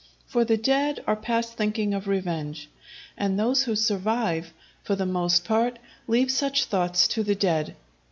For 0.25 0.43
the 0.43 0.57
dead 0.57 1.03
are 1.05 1.15
past 1.15 1.53
thinking 1.53 1.93
of 1.93 2.07
revenge; 2.07 2.71
and 3.15 3.37
those 3.39 3.65
who 3.65 3.75
survive, 3.75 4.51
for 4.83 4.95
the 4.95 5.05
most 5.05 5.45
part 5.45 5.77
leave 6.07 6.31
such 6.31 6.65
thoughts 6.65 7.07
to 7.09 7.21
the 7.21 7.35
dead. 7.35 7.75